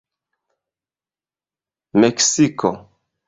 meksiko 1.99 2.71